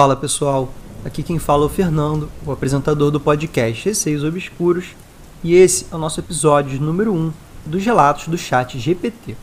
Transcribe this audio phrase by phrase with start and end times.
[0.00, 0.72] Fala pessoal,
[1.04, 4.96] aqui quem fala é o Fernando, o apresentador do podcast Receios Obscuros,
[5.44, 7.30] e esse é o nosso episódio número 1
[7.66, 9.36] dos relatos do chat GPT.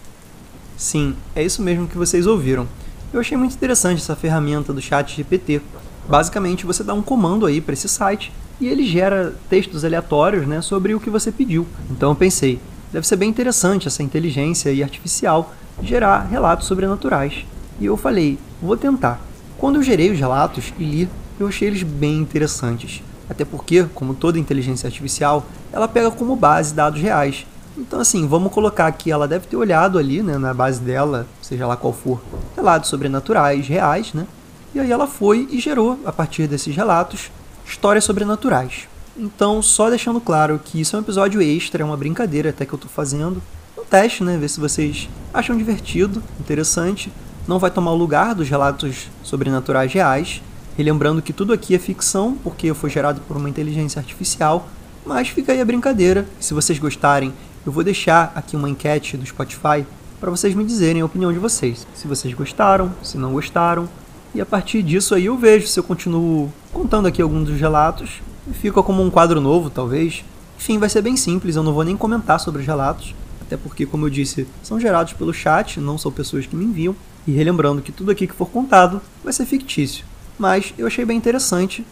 [0.76, 2.68] Sim, é isso mesmo que vocês ouviram.
[3.14, 5.62] Eu achei muito interessante essa ferramenta do chat GPT.
[6.10, 10.64] Basicamente, você dá um comando aí para esse site e ele gera textos aleatórios né,
[10.64, 11.68] sobre o que você pediu.
[11.92, 12.60] Então eu pensei,
[12.92, 17.46] deve ser bem interessante essa inteligência artificial gerar relatos sobrenaturais.
[17.80, 19.27] E eu falei, vou tentar.
[19.58, 23.02] Quando eu gerei os relatos e li, eu achei eles bem interessantes.
[23.30, 27.46] Até porque, como toda inteligência artificial, ela pega como base dados reais.
[27.78, 31.68] Então, assim, vamos colocar que ela deve ter olhado ali, né, na base dela, seja
[31.68, 32.22] lá qual for,
[32.56, 34.26] relatos sobrenaturais reais, né?
[34.74, 37.32] E aí ela foi e gerou, a partir desses relatos,
[37.66, 38.88] histórias sobrenaturais.
[39.16, 42.74] Então, só deixando claro que isso é um episódio extra, é uma brincadeira até que
[42.74, 43.42] eu estou fazendo.
[43.78, 44.38] Um teste, né?
[44.38, 47.12] Ver se vocês acham divertido, interessante.
[47.48, 50.42] Não vai tomar o lugar dos relatos sobrenaturais reais.
[50.78, 54.68] Relembrando que tudo aqui é ficção, porque foi gerado por uma inteligência artificial.
[55.06, 56.28] Mas fica aí a brincadeira.
[56.40, 57.34] Se vocês gostarem,
[57.66, 59.86] eu vou deixar aqui uma enquete do Spotify
[60.20, 61.88] para vocês me dizerem a opinião de vocês.
[61.94, 63.88] Se vocês gostaram, se não gostaram.
[64.36, 68.22] E a partir disso aí eu vejo se eu continuo contando aqui alguns dos relatos.
[68.54, 70.26] Fica como um quadro novo, talvez.
[70.58, 73.16] Enfim, vai ser bem simples, eu não vou nem comentar sobre os relatos.
[73.48, 76.94] Até porque, como eu disse, são gerados pelo chat, não são pessoas que me enviam.
[77.26, 80.06] E relembrando que tudo aqui que for contado vai ser fictício.
[80.38, 81.86] Mas eu achei bem interessante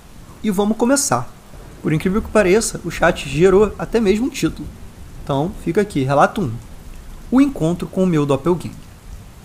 [0.44, 1.34] e vamos começar.
[1.82, 4.68] Por incrível que pareça, o chat gerou até mesmo um título.
[5.24, 6.52] Então, fica aqui, relato 1.
[7.32, 8.76] O encontro com o meu doppelganger.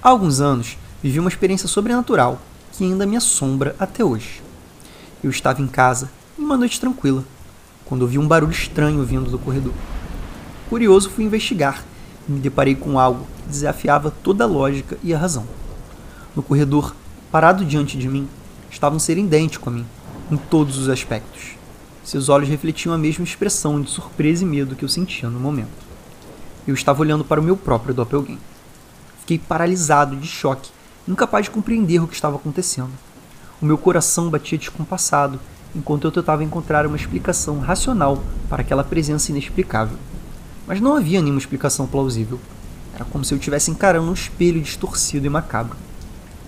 [0.02, 2.40] Há alguns anos, vivi uma experiência sobrenatural
[2.72, 4.42] que ainda me assombra até hoje.
[5.22, 7.24] Eu estava em casa, em uma noite tranquila,
[7.84, 9.74] quando ouvi um barulho estranho vindo do corredor.
[10.68, 11.84] Curioso, fui investigar
[12.30, 15.44] me deparei com algo que desafiava toda a lógica e a razão.
[16.34, 16.94] No corredor,
[17.30, 18.28] parado diante de mim,
[18.70, 19.86] estava um ser idêntico a mim,
[20.30, 21.52] em todos os aspectos.
[22.04, 25.68] Seus olhos refletiam a mesma expressão de surpresa e medo que eu sentia no momento.
[26.66, 28.38] Eu estava olhando para o meu próprio doppelganger.
[29.20, 30.70] Fiquei paralisado de choque,
[31.06, 32.90] incapaz de compreender o que estava acontecendo.
[33.60, 35.38] O meu coração batia descompassado,
[35.74, 39.98] enquanto eu tentava encontrar uma explicação racional para aquela presença inexplicável.
[40.70, 42.38] Mas não havia nenhuma explicação plausível.
[42.94, 45.76] Era como se eu estivesse encarando um espelho distorcido e macabro.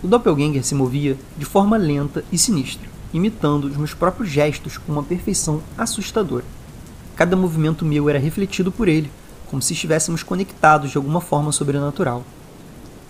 [0.01, 4.93] O doppelganger se movia de forma lenta e sinistra, imitando os meus próprios gestos com
[4.93, 6.45] uma perfeição assustadora.
[7.17, 9.11] Cada movimento meu era refletido por ele,
[9.51, 12.25] como se estivéssemos conectados de alguma forma sobrenatural.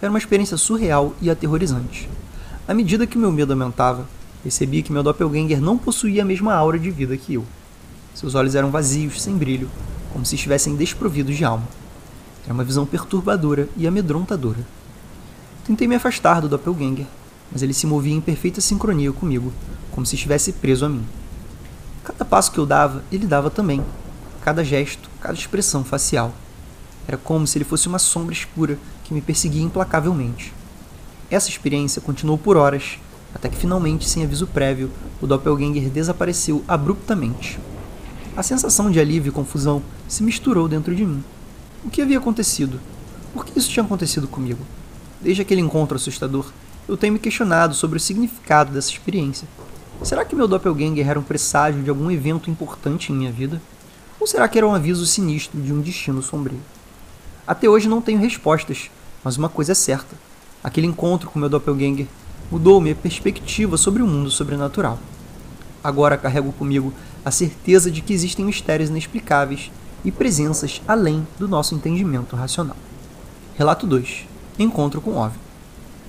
[0.01, 2.09] Era uma experiência surreal e aterrorizante.
[2.67, 4.09] À medida que meu medo aumentava,
[4.43, 7.45] percebi que meu doppelganger não possuía a mesma aura de vida que eu.
[8.15, 9.69] Seus olhos eram vazios, sem brilho,
[10.13, 11.67] como se estivessem desprovidos de alma.
[12.45, 14.67] Era uma visão perturbadora e amedrontadora.
[15.65, 17.07] Tentei me afastar do doppelganger,
[17.51, 19.53] mas ele se movia em perfeita sincronia comigo,
[19.91, 21.05] como se estivesse preso a mim.
[22.05, 23.83] Cada passo que eu dava, ele dava também.
[24.43, 26.33] Cada gesto, cada expressão facial.
[27.07, 30.53] Era como se ele fosse uma sombra escura que me perseguia implacavelmente.
[31.31, 32.99] Essa experiência continuou por horas,
[33.35, 34.91] até que finalmente, sem aviso prévio,
[35.21, 37.59] o doppelganger desapareceu abruptamente.
[38.35, 41.23] A sensação de alívio e confusão se misturou dentro de mim.
[41.85, 42.81] O que havia acontecido?
[43.35, 44.65] Por que isso tinha acontecido comigo?
[45.21, 46.51] Desde aquele encontro assustador,
[46.89, 49.47] eu tenho me questionado sobre o significado dessa experiência.
[50.03, 53.61] Será que meu doppelganger era um presságio de algum evento importante em minha vida?
[54.19, 56.59] Ou será que era um aviso sinistro de um destino sombrio?
[57.47, 58.91] Até hoje não tenho respostas,
[59.23, 60.17] mas uma coisa é certa:
[60.65, 62.07] aquele encontro com meu doppelganger
[62.51, 64.99] mudou minha perspectiva sobre o mundo sobrenatural.
[65.83, 66.93] Agora carrego comigo
[67.25, 69.71] a certeza de que existem mistérios inexplicáveis
[70.05, 72.77] e presenças além do nosso entendimento racional.
[73.57, 75.39] Relato 2 encontro com OVNI.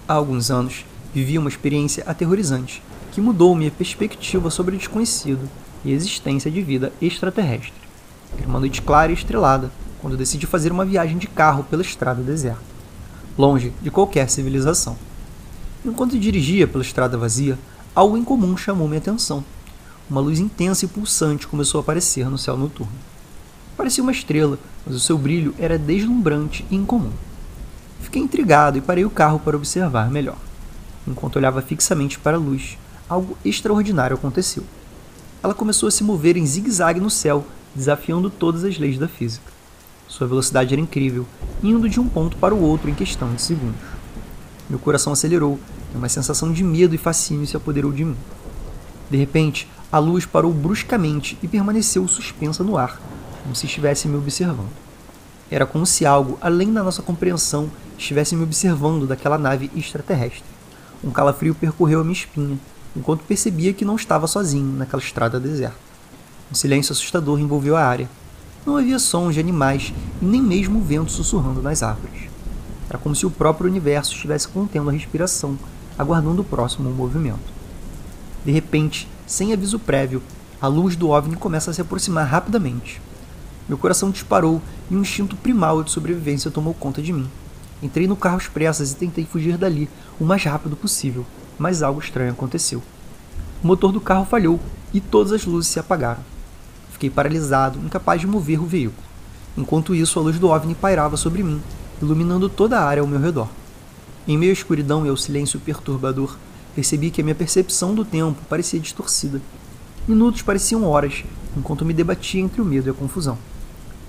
[0.08, 5.50] Há alguns anos, vivi uma experiência aterrorizante que mudou minha perspectiva sobre o desconhecido
[5.86, 7.74] e a existência de vida extraterrestre.
[8.38, 9.72] Era uma noite clara e estrelada,
[10.02, 12.62] quando decidi fazer uma viagem de carro pela estrada deserta,
[13.38, 14.98] longe de qualquer civilização.
[15.86, 17.58] Enquanto dirigia pela estrada vazia,
[17.94, 19.44] algo incomum chamou minha atenção.
[20.10, 22.94] Uma luz intensa e pulsante começou a aparecer no céu noturno.
[23.78, 27.12] Parecia uma estrela, mas o seu brilho era deslumbrante e incomum.
[28.02, 30.38] Fiquei intrigado e parei o carro para observar melhor.
[31.08, 32.78] Enquanto olhava fixamente para a luz,
[33.10, 34.64] algo extraordinário aconteceu.
[35.42, 39.52] Ela começou a se mover em zigue-zague no céu, desafiando todas as leis da física.
[40.08, 41.26] Sua velocidade era incrível,
[41.64, 43.82] indo de um ponto para o outro em questão de segundos.
[44.70, 45.60] Meu coração acelerou
[45.94, 48.16] e uma sensação de medo e fascínio se apoderou de mim.
[49.10, 53.00] De repente, a luz parou bruscamente e permaneceu suspensa no ar,
[53.44, 54.72] como se estivesse me observando.
[55.52, 60.44] Era como se algo, além da nossa compreensão, estivesse me observando daquela nave extraterrestre.
[61.04, 62.58] Um calafrio percorreu a minha espinha
[62.96, 65.78] enquanto percebia que não estava sozinho naquela estrada deserta.
[66.52, 68.10] Um silêncio assustador envolveu a área.
[68.66, 72.32] Não havia sons de animais e nem mesmo o vento sussurrando nas árvores.
[72.90, 75.56] Era como se o próprio universo estivesse contendo a respiração,
[76.00, 77.54] aguardando o próximo movimento.
[78.44, 80.22] De repente, sem aviso prévio,
[80.62, 83.02] a luz do OVNI começa a se aproximar rapidamente.
[83.68, 87.30] Meu coração disparou e um instinto primal de sobrevivência tomou conta de mim.
[87.82, 89.90] Entrei no carro às pressas e tentei fugir dali
[90.20, 91.26] o mais rápido possível,
[91.58, 92.82] mas algo estranho aconteceu.
[93.64, 94.60] O motor do carro falhou
[94.94, 96.22] e todas as luzes se apagaram.
[96.92, 99.04] Fiquei paralisado, incapaz de mover o veículo.
[99.58, 101.62] Enquanto isso, a luz do OVNI pairava sobre mim,
[102.02, 103.50] iluminando toda a área ao meu redor.
[104.28, 106.38] Em meio à escuridão e ao silêncio perturbador,
[106.76, 109.42] percebi que a minha percepção do tempo parecia distorcida.
[110.08, 111.24] Minutos pareciam horas,
[111.56, 113.38] enquanto me debatia entre o medo e a confusão.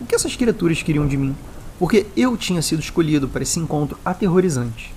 [0.01, 1.37] O que essas criaturas queriam de mim?
[1.79, 4.93] Porque eu tinha sido escolhido para esse encontro aterrorizante.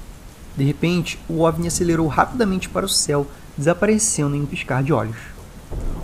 [0.56, 3.28] De repente, o OVNI acelerou rapidamente para o céu,
[3.58, 5.18] desaparecendo em um piscar de olhos.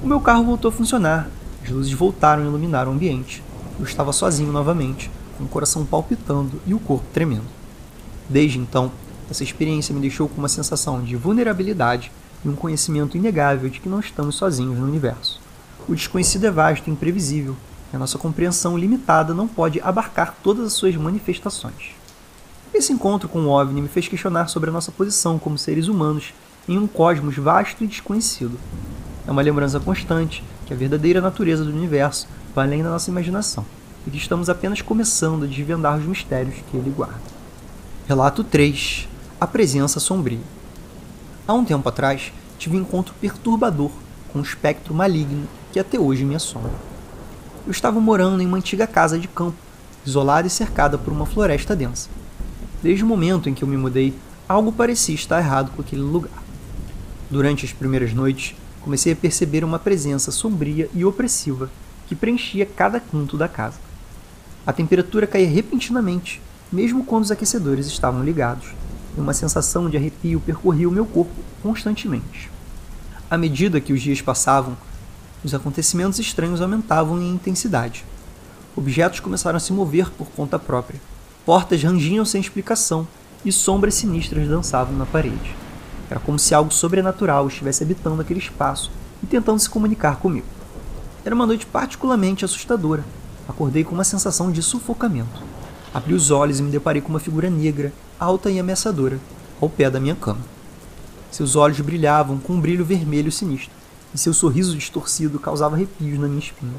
[0.04, 1.30] O meu carro voltou a funcionar,
[1.64, 3.44] as luzes voltaram a iluminar o ambiente.
[3.80, 7.46] Eu estava sozinho novamente, com o coração palpitando e o corpo tremendo.
[8.30, 8.92] Desde então,
[9.34, 12.12] essa experiência me deixou com uma sensação de vulnerabilidade
[12.46, 15.42] e um conhecimento inegável de que não estamos sozinhos no universo.
[15.90, 17.56] O desconhecido é vasto e imprevisível,
[17.92, 21.96] e a nossa compreensão limitada não pode abarcar todas as suas manifestações.
[22.72, 26.32] Esse encontro com o OVNI me fez questionar sobre a nossa posição como seres humanos
[26.70, 28.60] em um cosmos vasto e desconhecido.
[29.28, 33.66] É uma lembrança constante que a verdadeira natureza do universo vai além da nossa imaginação
[34.06, 37.34] e que estamos apenas começando a desvendar os mistérios que ele guarda.
[38.08, 39.08] Relato 3
[39.44, 40.40] A Presença Sombria
[41.46, 43.92] Há um tempo atrás, tive um encontro perturbador
[44.32, 46.72] com um espectro maligno que até hoje me assombra.
[47.66, 49.58] Eu estava morando em uma antiga casa de campo,
[50.06, 52.10] isolada e cercada por uma floresta densa.
[52.82, 54.14] Desde o momento em que eu me mudei,
[54.48, 56.42] algo parecia estar errado com aquele lugar.
[57.30, 61.70] Durante as primeiras noites, comecei a perceber uma presença sombria e opressiva
[62.08, 63.78] que preenchia cada canto da casa.
[64.66, 66.42] A temperatura caía repentinamente,
[66.72, 68.74] mesmo quando os aquecedores estavam ligados,
[69.18, 72.50] e uma sensação de arrepio percorria o meu corpo constantemente.
[73.30, 74.78] À medida que os dias passavam,
[75.44, 78.06] os acontecimentos estranhos aumentavam em intensidade.
[78.76, 81.02] Objetos começaram a se mover por conta própria.
[81.46, 83.08] Portas rangiam sem explicação
[83.44, 85.56] e sombras sinistras dançavam na parede.
[86.10, 90.48] Era como se algo sobrenatural estivesse habitando aquele espaço e tentando se comunicar comigo.
[91.26, 93.04] Era uma noite particularmente assustadora.
[93.48, 95.42] Acordei com uma sensação de sufocamento.
[95.94, 99.20] Abri os olhos e me deparei com uma figura negra, alta e ameaçadora,
[99.62, 100.42] ao pé da minha cama.
[101.32, 103.72] Seus olhos brilhavam com um brilho vermelho sinistro,
[104.14, 106.74] e seu sorriso distorcido causava arrepios na minha espinha.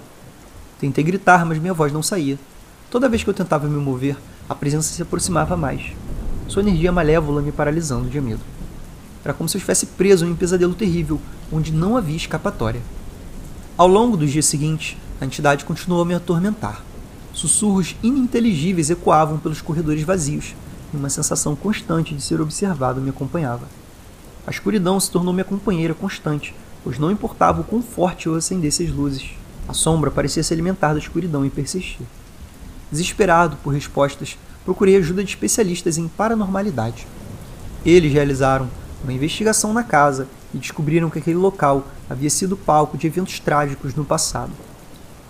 [0.81, 2.39] Tentei gritar, mas minha voz não saía.
[2.91, 4.17] Toda vez que eu tentava me mover,
[4.49, 5.93] a presença se aproximava mais.
[6.49, 8.41] Sua energia malévola me paralisando de medo.
[9.25, 11.21] Era como se eu estivesse preso em um pesadelo terrível,
[11.51, 12.83] onde não havia escapatória.
[13.77, 16.85] Ao longo dos dias seguintes, a entidade continuou a me atormentar.
[17.33, 20.55] Sussurros ininteligíveis ecoavam pelos corredores vazios,
[20.95, 23.67] e uma sensação constante de ser observado me acompanhava.
[24.47, 28.85] A escuridão se tornou minha companheira constante, pois não importava o quão forte eu acendesse
[28.85, 29.31] as luzes.
[29.69, 32.07] A sombra parecia se alimentar da escuridão e persistir.
[32.93, 37.07] Desesperado por respostas, procurei ajuda de especialistas em paranormalidade.
[37.85, 38.69] Eles realizaram
[39.03, 43.95] uma investigação na casa e descobriram que aquele local havia sido palco de eventos trágicos
[43.95, 44.53] no passado.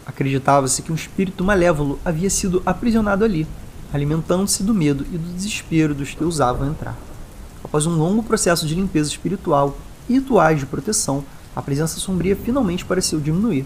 [0.05, 3.47] Acreditava-se que um espírito malévolo havia sido aprisionado ali,
[3.93, 6.97] alimentando-se do medo e do desespero dos que ousavam entrar.
[7.63, 9.77] Após um longo processo de limpeza espiritual
[10.09, 11.25] e rituais de proteção,
[11.55, 13.65] a presença sombria finalmente pareceu diminuir.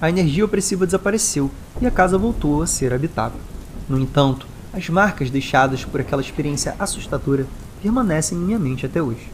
[0.00, 3.40] A energia opressiva desapareceu e a casa voltou a ser habitável.
[3.88, 7.46] No entanto, as marcas deixadas por aquela experiência assustadora
[7.82, 9.30] permanecem em minha mente até hoje.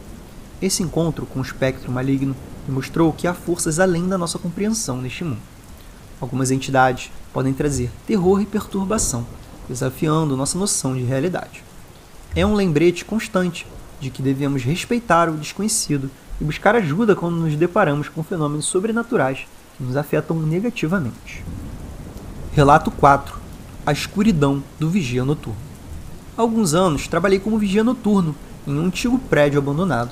[0.63, 2.35] Esse encontro com o espectro maligno
[2.67, 5.43] me mostrou que há forças além da nossa compreensão neste mundo.
[6.21, 9.27] Algumas entidades podem trazer terror e perturbação,
[9.69, 11.63] desafiando nossa noção de realidade.
[12.37, 13.67] É um lembrete constante
[14.01, 19.47] de que devemos respeitar o desconhecido e buscar ajuda quando nos deparamos com fenômenos sobrenaturais
[19.77, 21.45] que nos afetam negativamente.
[22.53, 23.39] Relato 4
[23.87, 25.59] A escuridão do vigia noturno.
[26.37, 28.35] Há alguns anos trabalhei como vigia noturno
[28.67, 30.11] em um antigo prédio abandonado.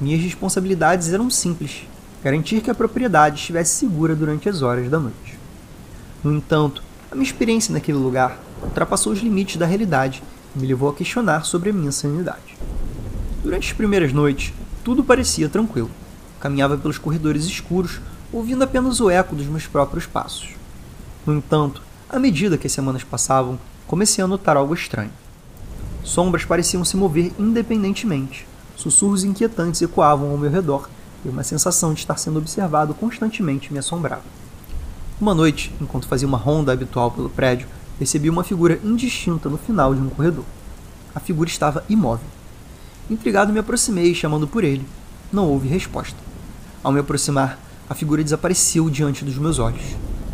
[0.00, 1.82] Minhas responsabilidades eram simples:
[2.22, 5.38] garantir que a propriedade estivesse segura durante as horas da noite.
[6.22, 10.22] No entanto, a minha experiência naquele lugar ultrapassou os limites da realidade
[10.54, 12.56] e me levou a questionar sobre a minha sanidade.
[13.42, 14.52] Durante as primeiras noites,
[14.84, 15.90] tudo parecia tranquilo.
[16.40, 18.00] Caminhava pelos corredores escuros,
[18.32, 20.50] ouvindo apenas o eco dos meus próprios passos.
[21.26, 25.10] No entanto, à medida que as semanas passavam, comecei a notar algo estranho.
[26.04, 28.46] Sombras pareciam se mover independentemente.
[28.76, 30.88] Sussurros inquietantes ecoavam ao meu redor
[31.24, 34.22] e uma sensação de estar sendo observado constantemente me assombrava.
[35.20, 37.66] Uma noite, enquanto fazia uma ronda habitual pelo prédio,
[37.98, 40.44] percebi uma figura indistinta no final de um corredor.
[41.14, 42.26] A figura estava imóvel.
[43.10, 44.86] Intrigado, me aproximei, chamando por ele.
[45.32, 46.16] Não houve resposta.
[46.82, 49.82] Ao me aproximar, a figura desapareceu diante dos meus olhos.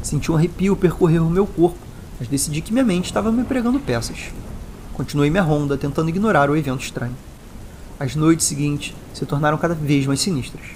[0.02, 1.78] Senti um arrepio percorrer o meu corpo,
[2.18, 4.32] mas decidi que minha mente estava me pregando peças.
[4.92, 7.16] Continuei minha ronda, tentando ignorar o evento estranho.
[7.98, 10.66] As noites seguintes se tornaram cada vez mais sinistras.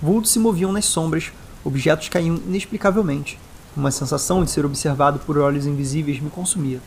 [0.00, 1.32] Vultos se moviam nas sombras,
[1.64, 3.38] objetos caíam inexplicavelmente.
[3.76, 6.80] Uma sensação de ser observado por olhos invisíveis me consumia.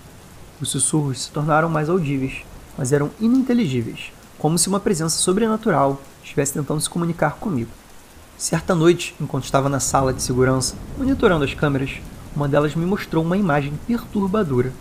[0.60, 2.44] Os sussurros se tornaram mais audíveis,
[2.78, 7.72] mas eram ininteligíveis, como se uma presença sobrenatural estivesse tentando se comunicar comigo.
[8.38, 12.02] Certa noite, enquanto estava na sala de segurança, monitorando as câmeras,
[12.36, 14.74] uma delas me mostrou uma imagem perturbadora.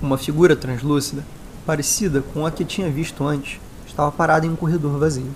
[0.00, 1.24] Uma figura translúcida,
[1.66, 5.34] parecida com a que tinha visto antes, estava parada em um corredor vazio.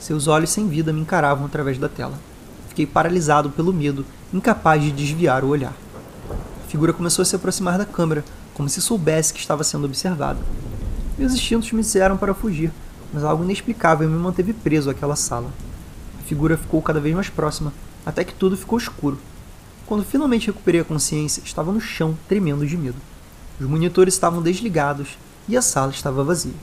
[0.00, 2.18] Seus olhos sem vida me encaravam através da tela.
[2.72, 4.02] Fiquei paralisado pelo medo,
[4.32, 5.74] incapaz de desviar o olhar.
[6.30, 8.24] A figura começou a se aproximar da câmera,
[8.54, 10.38] como se soubesse que estava sendo observada.
[11.18, 12.72] Meus instintos me disseram para fugir,
[13.12, 15.50] mas algo inexplicável me manteve preso àquela sala.
[16.18, 17.74] A figura ficou cada vez mais próxima,
[18.06, 19.18] até que tudo ficou escuro.
[19.84, 22.96] Quando finalmente recuperei a consciência, estava no chão, tremendo de medo.
[23.60, 26.54] Os monitores estavam desligados e a sala estava vazia.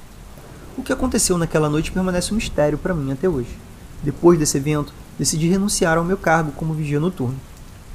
[0.76, 3.69] O que aconteceu naquela noite permanece um mistério para mim até hoje.
[4.04, 7.40] Depois desse evento, decidi renunciar ao meu cargo como vigia noturno.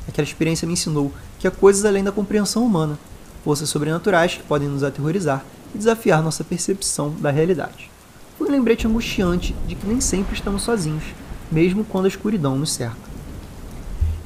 [0.06, 2.98] Aquela experiência me ensinou que há coisas além da compreensão humana,
[3.42, 5.44] forças sobrenaturais que podem nos aterrorizar
[5.74, 7.90] e desafiar nossa percepção da realidade.
[8.36, 11.04] Foi um lembrete angustiante de que nem sempre estamos sozinhos,
[11.50, 13.14] mesmo quando a escuridão nos cerca.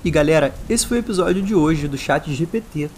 [0.05, 2.91] E galera, esse foi o episódio de hoje do Chat GPT.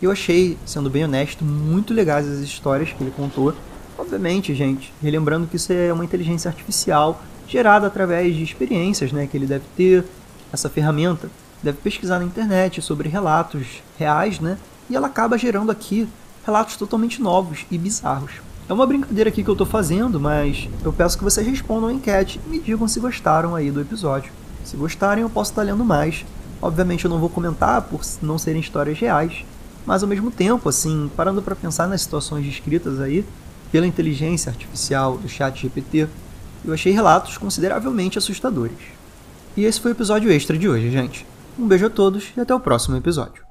[0.00, 3.54] Eu achei, sendo bem honesto, muito legais as histórias que ele contou.
[3.98, 9.36] Obviamente, gente, relembrando que isso é uma inteligência artificial gerada através de experiências né, que
[9.36, 10.04] ele deve ter.
[10.52, 11.28] Essa ferramenta
[11.62, 14.58] deve pesquisar na internet sobre relatos reais, né?
[14.88, 16.06] E ela acaba gerando aqui
[16.44, 18.32] relatos totalmente novos e bizarros.
[18.68, 21.92] É uma brincadeira aqui que eu estou fazendo, mas eu peço que vocês respondam a
[21.92, 24.32] enquete e me digam se gostaram aí do episódio.
[24.64, 26.24] Se gostarem, eu posso estar lendo mais.
[26.62, 29.44] Obviamente eu não vou comentar por não serem histórias reais,
[29.84, 33.24] mas ao mesmo tempo, assim, parando para pensar nas situações descritas aí
[33.70, 36.08] pela inteligência artificial do chat GPT,
[36.64, 38.78] eu achei relatos consideravelmente assustadores.
[39.56, 41.26] E esse foi o episódio extra de hoje, gente.
[41.58, 43.43] Um beijo a todos e até o próximo episódio.